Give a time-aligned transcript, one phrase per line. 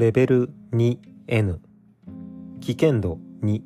[0.00, 1.58] レベル 2N
[2.62, 3.60] 危険度2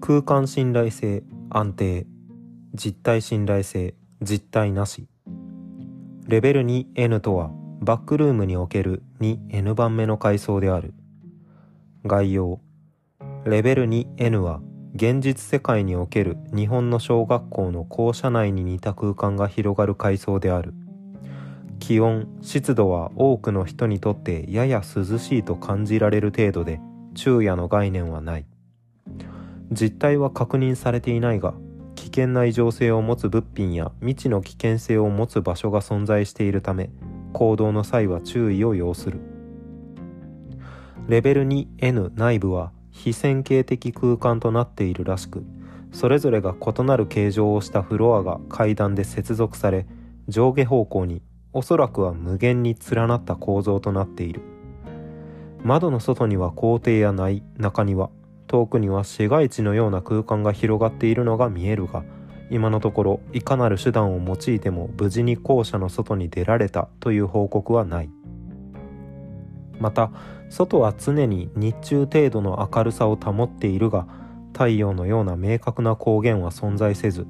[0.00, 2.08] 空間信頼性安定。
[2.74, 5.06] 実体信頼性実体なし。
[6.26, 10.94] レベル 2N とはバックルームにおける 2N 番目の階層である。
[12.04, 12.58] 概要。
[13.44, 14.60] レベル 2N は
[14.96, 20.74] 現実世界における日本の小学校の校舎内に似た空間が広がる階層である。
[21.80, 26.80] 気温湿度は多くの人にとってやや涼しいと感じられる程度で
[27.16, 28.46] 昼夜の概念はない。
[29.72, 31.54] 実態は確認されていないが
[31.96, 36.90] 危険な異常性を持つ物品や未知の危険性を持つ場所が存在しているため
[37.32, 39.20] 行動の際は注意を要する。
[41.08, 45.44] レベル 2N 内部は非線形的空間となっているらしく
[45.92, 49.86] それぞれが異なる形状をしたフロアが階段で接続され
[50.28, 51.22] 上下方向に
[51.52, 54.42] おそらくは無限に連なった構造となっている。
[55.62, 58.10] 窓の外には校庭や内中庭
[58.46, 62.02] 遠くには市街地のような空間が広がっているのが見えるが
[62.50, 68.10] 今のところいかなる手段を用いても無事に校舎の外に出られたという報告はない。
[69.78, 70.10] また
[70.50, 74.06] 外は常に日中程度の明るさを保っているが
[74.52, 77.26] 太陽のような明確な光源は存在せず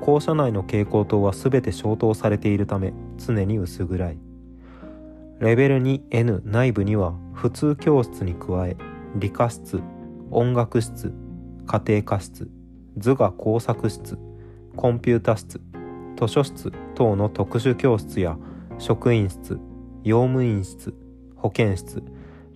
[0.00, 4.18] 校舎内の蛍光灯は全て消灯されているため常に薄暗い。
[5.40, 8.76] レベル 2N 内部には普通教室に加え
[9.16, 9.80] 理科室
[10.30, 11.14] 音楽室
[11.66, 12.50] 家庭科室
[12.98, 14.18] 図画工作室
[14.76, 15.60] コンピュータ室
[16.18, 18.36] 図書室等の特殊教室や
[18.78, 19.58] 職員室
[20.04, 20.94] 用務員室
[21.36, 22.02] 保健室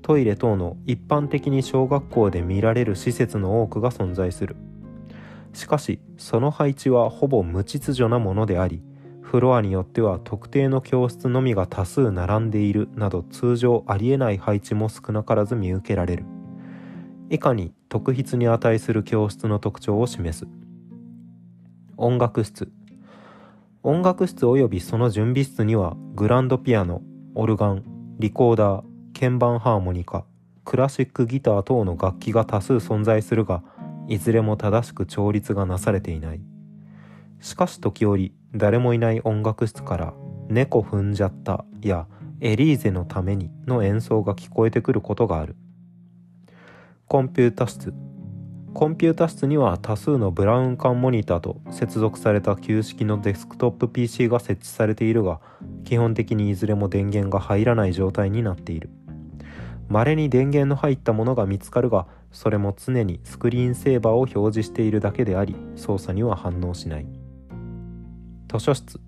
[0.03, 4.57] トイレ等の一般的に小学校で見られる施設の多くが存在する。
[5.55, 8.83] しかしその配置はほぼ無秩序なものであり
[9.35, 16.25] フロアによっては特定の教室のみが多数並んでいるなど通常ありえない配置も少なからず見受けられる。
[17.31, 20.47] 以下に特筆に値する教室の特徴を示す。
[21.97, 22.71] 音楽室。
[23.83, 27.03] 音楽室及びその準備室にはグランドピアノ
[27.35, 27.83] オルガン
[28.21, 28.85] リコーダー
[29.19, 30.25] 鍵盤ハーモニカ
[30.65, 33.65] クラシックギター等の楽器が多数存在するが
[34.09, 36.41] いずれも正しく調律がなされていない。
[37.41, 40.15] しかし時折誰もいない音楽室から
[40.49, 42.07] 「猫踏んじゃった」や
[42.41, 45.57] 「エリーゼのために」の演奏が聞こえてくることがある。
[47.07, 47.93] コンピュータ室。
[48.73, 55.41] コンピュータ室には多数のブラウン管モニターと接続された旧式のデスクトップ PC が設置されているが
[55.85, 58.91] 基本的にいずれも電源が入らない状態になっている。
[59.89, 67.07] 稀に電源の入ったものが見つかるがそれも常にスクリーンセーバーを表示しているだけであり操作には反応しない。
[68.53, 69.01] 図書室。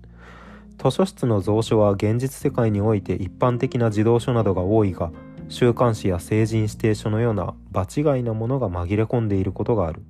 [0.81, 5.11] 図書室の蔵書は現実世界において一般的な児童書などが多いが
[5.49, 10.03] 週刊誌や成人指定書のような場違いなものが紛れ込んでいることがある。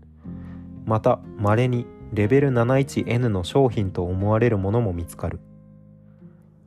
[0.86, 5.40] また稀にレベル 71N の商品と思われるものも見つかる。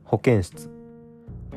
[0.03, 0.69] 保健室。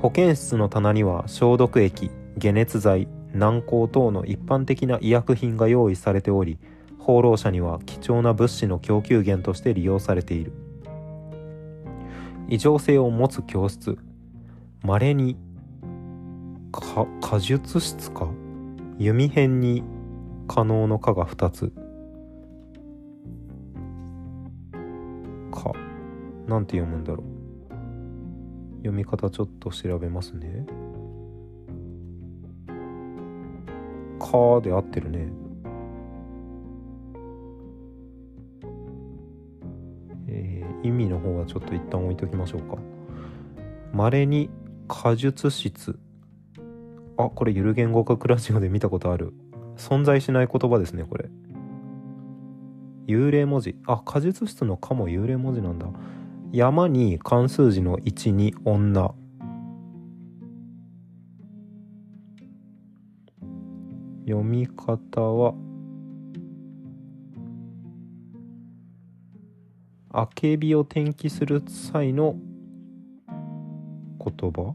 [0.00, 6.58] 保健室の棚には消毒液解熱剤軟膏等の一般的な医薬品が用意されており
[7.04, 10.52] 放浪者には貴重な物資の供給源として利用されている。
[12.48, 13.98] 異常性を持つ教室。
[14.82, 15.36] 稀に
[16.72, 18.28] か果術室か。
[18.98, 19.82] 弓辺に
[20.48, 21.72] 可能の科が2つ。
[25.52, 25.72] か。
[26.46, 27.26] なんて読むんだろう。
[28.78, 30.66] 読み方ちょっと調べますね。
[34.18, 35.28] かで合ってるね。
[40.28, 42.76] えー、意味の方はちょっと一旦置いときましょうか。
[43.92, 44.50] 稀に
[44.88, 45.98] 果術室
[47.16, 49.32] あこれゆる言語学ラジオで見たことある。
[49.76, 51.28] 存在しない言葉ですねこれ。
[53.06, 53.76] 幽霊文字。
[53.86, 55.86] あ果実室の「か」も幽霊文字なんだ。
[56.52, 59.14] 山に漢数字の1に女
[64.26, 65.54] 読み方は
[70.10, 72.36] あけびを転記する際の
[73.28, 74.74] 言葉。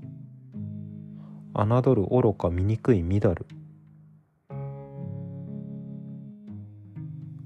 [1.55, 3.47] 侮る愚か醜い乱る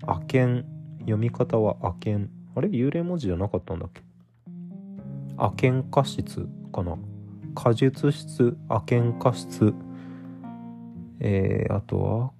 [0.05, 0.65] あけん。
[0.99, 2.29] 読み方はあけん。
[2.55, 2.67] あれ？
[2.69, 4.01] 幽霊文字じゃなかったんだっけ？
[5.37, 6.97] あけんか室かな。
[7.55, 9.73] 果実室あけんか室
[11.19, 12.31] えー、あとは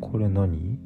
[0.00, 0.78] これ何？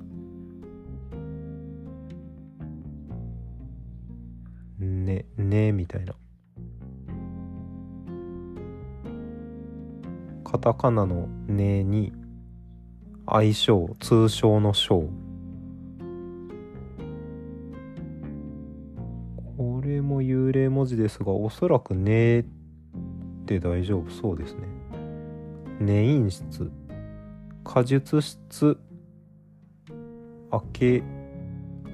[4.78, 6.14] ねねみたいな。
[10.44, 12.12] カタカナの「ね」に
[13.26, 15.08] 相性通称の「称」
[19.58, 22.44] これも幽霊文字ですがおそらく「ね」
[23.44, 24.68] で大丈夫そうですね。
[25.80, 26.70] 寝陰室
[27.66, 28.78] 果術室
[30.52, 31.02] 明け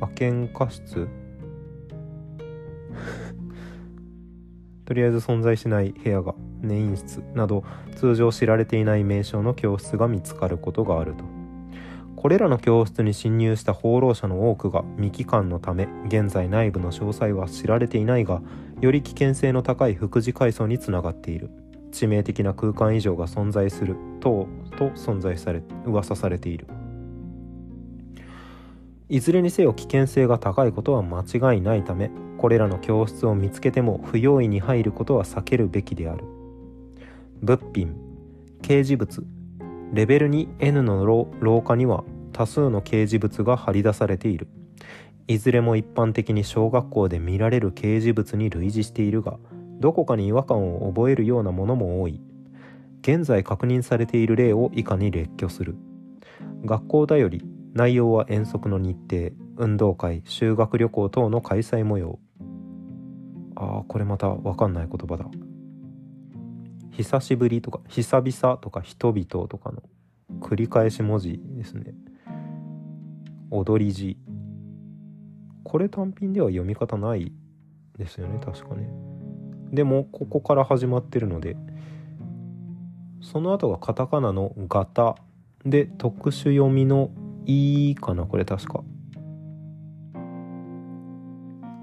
[0.01, 1.09] 明け化室？
[4.85, 7.65] とりあえず存在しない部屋が寝陰室など
[7.97, 11.25] 通常知られていない名称の教室が見つかることがあると。
[12.17, 18.43] これらの教室に侵入した放浪者の多くが未帰還のため現在内部の詳細は知られていないが
[18.81, 21.51] より危険性の高い副次階層につながっている。
[21.93, 26.67] 致命的な空間異常が存在する等と存在され噂されている。
[29.09, 36.25] いずれにせよ危険性が高いことは間違いないためこれらの教室を見つけても不用意に入ることは避けるべきである。
[37.43, 37.95] 物品
[38.63, 39.25] 掲示物
[39.93, 44.49] レベル 2N の廊下には多数の掲示物が貼り出されている。
[45.29, 49.39] いずれも一般的に小学校で見られる掲示物に類似しているが
[49.83, 52.21] どこかに違和感を覚えるようなものも多い。
[53.01, 55.77] 現在確認されている例を以下に列挙する。
[56.65, 57.45] 学校だより
[57.75, 62.21] 内容は遠足の日程運動会修学旅行等の開催模様。
[63.57, 65.27] ああこれまた分かんない言葉だ。
[66.93, 69.83] 久しぶりとか久々とか人々とかの
[70.41, 71.93] 繰り返し文字ですね。
[73.51, 74.17] 踊り字。
[75.65, 77.33] これ単品では読み方ない
[77.99, 79.12] ですよね確かね。
[79.73, 81.57] でもここから始まってるので
[83.23, 85.17] その後がカタカナの「ガタ」
[85.65, 87.11] で特殊読みの
[87.47, 88.83] いいかなこれ確か。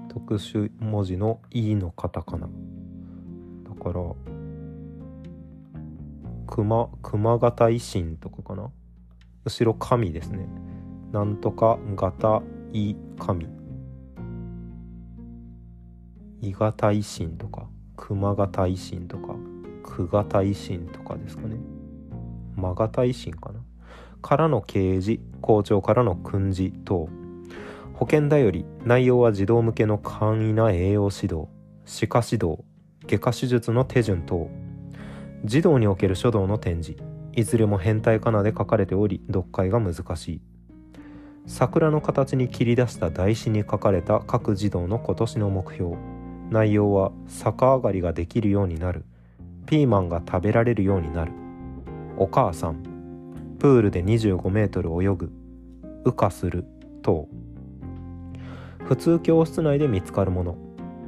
[0.08, 2.46] 特殊文字の「い」のカタカナ。
[2.46, 4.14] だから
[6.46, 8.70] 熊熊形維新とかかな。
[9.44, 10.46] 後ろ神ですね。
[11.10, 12.42] なんとか型
[12.72, 13.46] い神。
[16.42, 17.69] 伊形維新とか。
[18.10, 19.36] 熊形維新とか
[19.84, 21.58] 久形維新とかですかね。
[22.56, 23.60] 真形維新かな。
[24.20, 27.08] からの掲示校長からの訓示等。
[27.94, 31.46] 保険だより内容は児童向けの簡易な栄養指導
[31.84, 32.64] 歯科指導
[33.06, 34.50] 外科手術の手順等。
[35.44, 37.00] 児童における書道の展示
[37.36, 40.40] いずれも変態仮名で書かれており読解が難しい。
[41.46, 46.19] 桜の形に切り出した台紙に書かれた各児童の今年の目標。
[46.50, 49.04] 内容は逆上がりができるようになる。
[49.66, 51.32] ピーマンが食べられるようになる。
[52.16, 52.82] お母さん
[53.58, 55.32] プールで25メートル泳ぐ。
[56.04, 56.64] 羽化する
[57.02, 57.28] 等
[58.84, 60.56] 普通教室内で見つかるもの。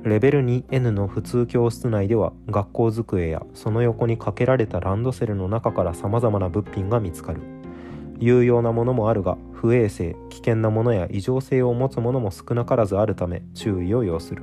[0.05, 7.41] レベル 2N の普通教室内では学校机やその横にかけられたランドセルの中から様々な物品が見つかる。
[8.19, 14.43] 有用なものもあるが不衛生危険なものや異常性を持つものも少なからずあるため注意を要する。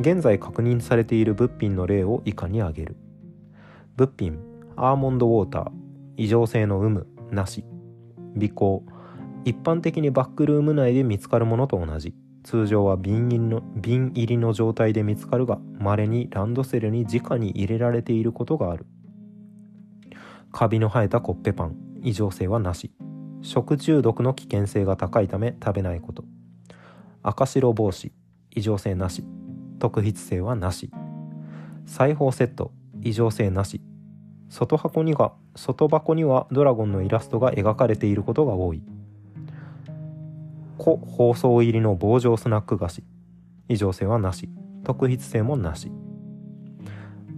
[0.00, 2.96] 現在確認されている物品の例を以下に挙げる？
[3.96, 4.38] 物品
[4.76, 5.70] アーモンドウォーター
[6.16, 7.64] 異常性の有無なし。
[8.36, 8.84] 尾行
[9.44, 12.14] 一般的にバックルーム内で見つかるものと同じ。
[12.44, 18.86] 通常は瓶入りの瓶入りの状態で見つかるが稀にランドセルに直に入れられていることがある。
[20.52, 22.92] カビの生えたコッペパン異常性はなし。
[23.42, 26.24] 食中毒の危険性が高いため食べないこと。
[27.24, 28.12] 赤白帽子
[28.54, 29.24] 異常性なし。
[29.78, 30.90] 特筆性はなし。
[31.86, 33.80] 裁縫セット異常性なし。
[34.48, 38.82] 外箱には外箱にはドラゴンのイラストが描かれていることが多い。
[40.78, 43.04] 個包装入りの棒状スナック菓子。
[43.68, 44.48] 異常性はなし。
[44.84, 45.90] 特筆性もなし。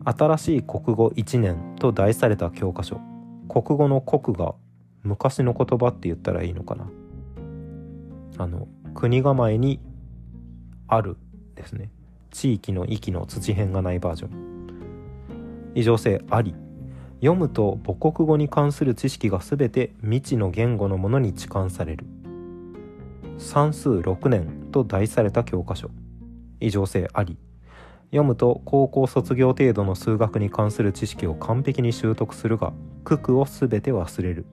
[0.04, 3.00] 新しい国語1年と題された教科書。
[3.48, 4.54] 国語の国が
[5.02, 6.88] 昔の言葉って言ったらいいのかな。
[8.38, 9.80] あの国構えに
[10.86, 11.16] ある
[11.54, 11.90] ですね。
[12.30, 15.72] 地域の域の土辺がないバージョン。
[15.74, 16.54] 異常性あり。
[17.20, 22.06] 読むと母国語に関する知識が全て未知の言語のものに置換される。
[23.38, 25.90] 算数6年と題された教科書。
[26.60, 27.36] 異常性あり。
[28.10, 32.72] 読むと高校卒業程度の数学に関する知識を完璧に習得するが
[33.04, 34.46] 九九を全て忘れる。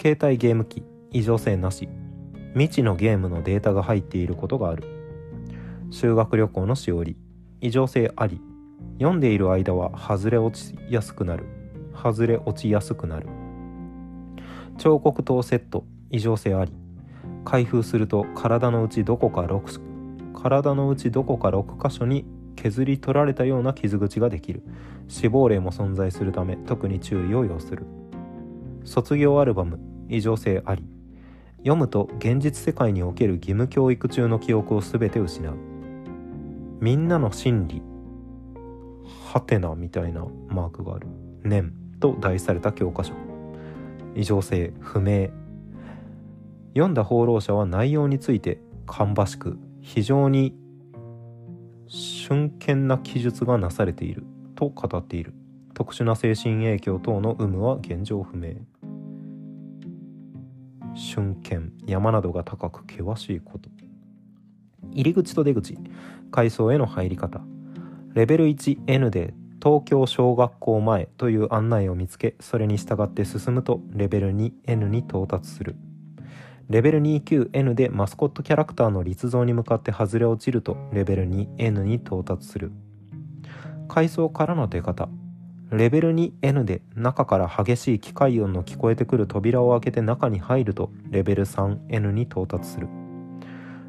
[0.00, 0.82] 携帯ゲーム機。
[1.10, 1.88] 異常性なし。
[2.54, 5.03] 未知のゲームのデータが入っていることがある。
[5.94, 7.16] 修学旅行のしおり。
[7.60, 8.40] 異常性あり。
[8.98, 11.44] 読んでいる間は外れ落ちやすくなる。
[11.94, 13.28] 外れ落ちやすくなる。
[14.76, 15.84] 彫刻刀セット。
[16.10, 16.72] 異常性あり。
[17.44, 22.24] 開封すると体のうちどこか6体のうちどこか6箇所に
[22.56, 24.64] 削り取られたような傷口ができる。
[25.06, 27.86] 死亡例も存在するため特に注意を要する。
[28.84, 29.78] 卒業アルバム。
[30.08, 30.82] 異常性あり。
[31.58, 35.73] 読むと現実世界における義務教育中の記憶を全て失う。
[36.84, 37.82] みんなの心理
[39.32, 41.06] ハテナみたいなマークがある。
[41.42, 43.14] 念と題された教科書。
[44.14, 45.30] 異常性不明。
[46.74, 50.54] 読んだ放浪者は内容について芳しく非常に
[51.86, 54.26] 瞬間な記述がなされている。
[54.54, 55.32] と語っている。
[55.72, 58.56] 特殊な精神影響等の有無は現状不明。
[60.94, 63.70] 瞬間山などが高く険しいこと。
[64.94, 65.76] 入り口と出口
[66.30, 67.40] 階層への入り方。
[68.14, 75.76] レベル 1N で東京小学校前という案内を見つけそれに従って進むとレベル 2N に到達する。
[76.68, 82.72] レベル 29N でマスコットキャラクターの立像に向かって外れ落ちるとレベル 2N に到達する。
[83.88, 85.08] 階層からの出方。
[85.70, 92.88] レベル 2N で中から激しい機械音の聞こえてくる扉を開けて中に入るとレベル 3N に到達する。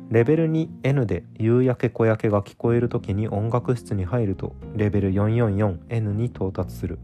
[0.10, 7.00] レベル 2N で夕焼け小焼けが聞こえる時に音楽室に入るとレベル 444N に到達する。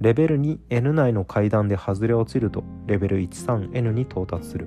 [0.00, 4.66] レベル 2N 内の階段で外れ落ちるとレベル 13N に到達する。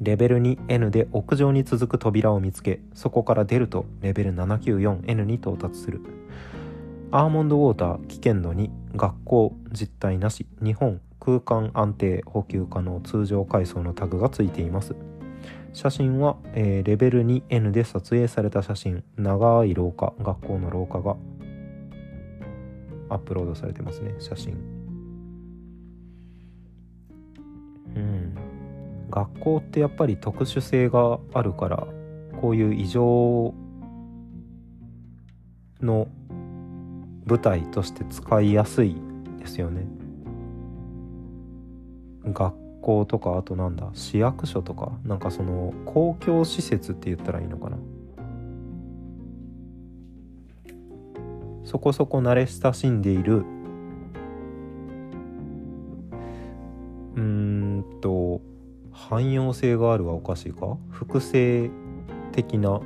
[0.00, 6.00] レベル 2N で屋上に続く扉を見つけそこから出るとレベル 794N に到達する。
[7.12, 14.96] アーモンドウォーター危険度2学校実体なし日本空間安定補給可能通常階層のタグがついています。
[15.72, 19.04] 写真は、えー、レベル 2N で撮影された写真。
[19.16, 20.12] 長い廊下。
[20.20, 21.16] 学校の廊下が
[23.08, 24.14] アップロードされてますね。
[24.18, 24.54] 写真。
[27.96, 28.34] うん。
[29.10, 31.86] 学校ってやっぱり特殊性があるから
[32.40, 33.52] こういう異常
[35.82, 36.08] の
[37.26, 38.96] 舞台として使いやすい
[39.38, 39.86] ですよね。
[42.24, 42.59] 学
[42.90, 47.78] 校とかあとなんだ市役所とかなんかその公共施設って言ったらいいのかな？
[51.64, 53.44] そこそこ慣れ親しんでいる。
[57.14, 58.40] うんと
[58.92, 60.76] 汎用性があるはおかしいか？
[60.90, 61.70] 複製
[62.32, 62.80] 的な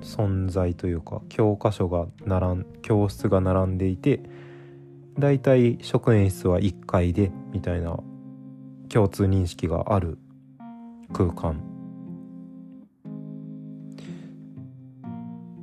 [0.00, 4.20] 存在というか教科書が並ん教室が並んでいて
[5.18, 7.98] だいたい職員室は1階でみたいな
[8.90, 10.18] 共通認識がある
[11.14, 11.62] 空間。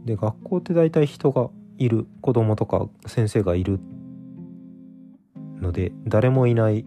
[0.06, 3.80] で学校って大体人がいる子供とか先生がいる
[5.62, 6.84] ので誰もいない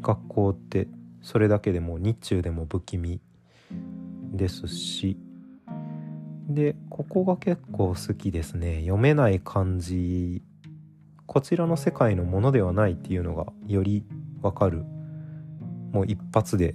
[0.00, 0.88] 学校って
[1.20, 3.20] それだけでも日中でも不気味
[4.32, 5.18] ですし。
[6.48, 8.80] でここが結構好きですね。
[8.80, 10.42] 読めない漢字
[11.26, 14.04] こちらの世界のものではないっていうのがより
[14.42, 14.84] わかる。
[15.92, 16.74] もう一発で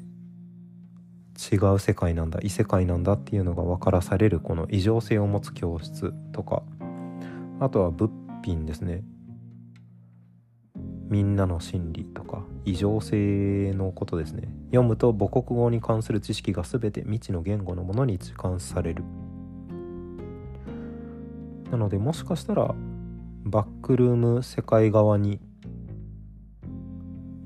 [1.51, 6.63] 違う世界なんだ異世界なんだっていうのが分からされるこの異常性を持つ教室とか。
[7.59, 8.11] あとは物
[8.43, 9.03] 品ですね。
[11.09, 14.47] みんなの心理とか異常性のことですね。
[14.67, 19.03] 読むと母国語に関する知識が全て未知の言語のものに時間される。
[21.71, 22.75] なのでもしかしたら
[23.43, 25.39] バックルーム世界側に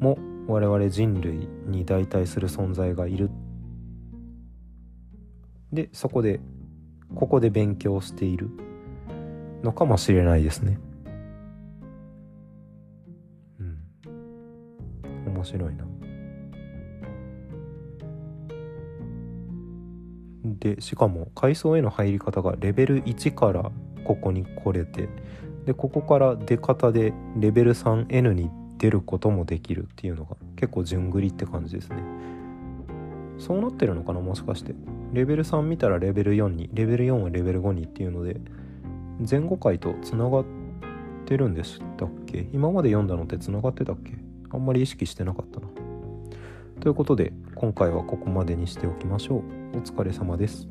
[0.02, 0.18] も
[0.48, 3.30] 我々人類に代替する存在がいる。
[5.72, 6.42] でそこで
[7.16, 8.50] ここで勉強している
[9.64, 10.80] のかもしれないですね。
[13.60, 15.34] うん。
[15.34, 15.86] 面白いな。
[20.44, 23.72] でしかも階層への入り方がレベル1から
[24.04, 25.10] ここに来れて
[25.66, 28.50] でここから出方でレベル 3N に
[28.82, 31.98] 出ることもできるっていうのが結構順繰りって感じですね。
[33.38, 34.74] そうなってるのかなもしかして。
[35.14, 38.42] レベル3見たらレベル4にレベル4はレベル5にっていうので
[39.30, 40.46] 前後回とつながっ
[41.26, 42.48] てるんでしたっけ？
[42.54, 44.14] 今まで読んだのってつながってたっけ？
[44.50, 45.68] あんまり意識してなかったな。
[46.80, 49.78] ということで今回はここまでにしておきましょう。
[49.78, 50.68] お疲れ様です。